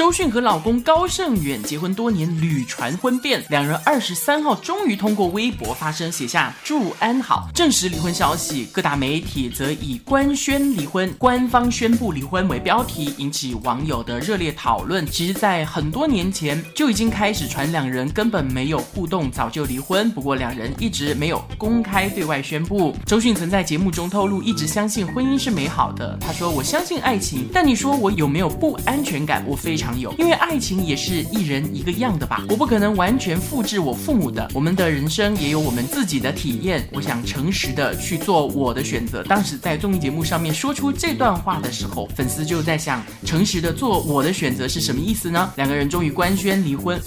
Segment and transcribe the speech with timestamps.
[0.00, 8.66] 周迅和老公高胜远结婚多年，屡传婚变，两人二十三号终于通过微博发声，写下祝安好，证实离婚消息。
[8.72, 15.06] 各大媒体则以官宣离婚、官方宣布离婚为标题，引起网友的热烈讨论。
[15.06, 20.10] 其实，在很多年前就已经开始传两人根本没有互动，早就离婚。
[20.12, 22.96] 不过，两人一直没有公开对外宣布。
[23.04, 26.16] 周迅曾在节目中透露，一直相信婚姻是美好的。
[26.22, 29.44] 他说：“我相信爱情，但你说我有没有不安全感？
[29.46, 32.44] 我非常因为爱情也是一人一个样的吧。
[32.48, 34.48] 我不可能完全复制我父母的。
[34.54, 36.86] 我们的人生也有我们自己的体验。
[36.92, 45.52] 我想诚实的去做我的选择。”当时在综艺节目上面说出这段话的时候，粉丝就在想：诚实的做我的选择是什么意思呢？
[45.56, 47.00] 两个人终于官宣离婚。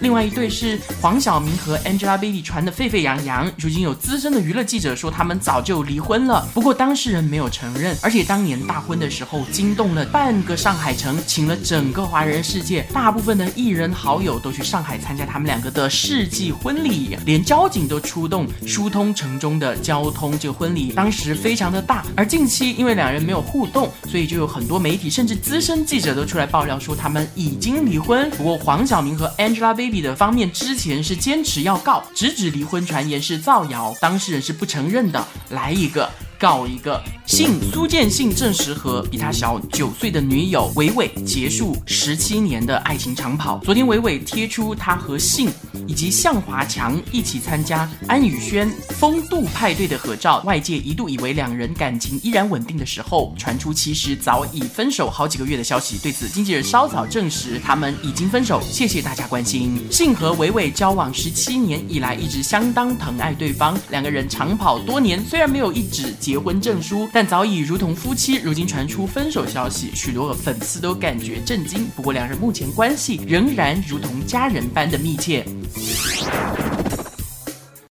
[0.00, 7.96] 另外一对是黄晓明和 Angelababy 传的沸沸扬扬，如今有资深的娱乐记者说他们早就离婚了，不过当事人没有承认。
[8.02, 20.38] 而且当年大婚的时候惊动了半个上海城，请了整个华人世界大部分的艺人好友都去上海参加他们两个的世纪婚礼，连交警都出动疏通城中的交通。
[20.38, 28.28] 这个婚礼当时非常的大，而近期因为两人没有互动，所以就有很多媒体甚至资深记者都出来爆料说他们已经离婚。
[28.32, 29.85] 不过黄晓明和 Angelababy。
[29.86, 35.24] Baby 的方面之前是坚持要告，直指离婚传言是造谣，当事人是不承认的。
[35.50, 36.10] 来一个。
[36.38, 43.56] 告一个姓苏建信证实和比他小九岁的女友伟伟结束十七年的爱情长跑。
[43.64, 45.48] 昨天伟伟贴出他和信
[45.88, 55.96] 以及向华强一起参加安宇轩风度派对的合照，外界一度以为两人感情依然稳定的时候，传出其实早已分手好几个月的消息。
[56.02, 59.75] 对此，经纪人稍早证实他们已经分手，谢谢大家关心。
[59.90, 66.12] 信和伟伟交往十七年以来一直相当疼爱对方，两个人长跑多年，虽然没有一纸。
[66.18, 68.36] 结婚证书，但早已如同夫妻。
[68.42, 71.86] 如今传出分手消息，许多粉丝都感觉震惊。
[71.94, 75.46] 不过两人目前关系仍然如同家人般的密切。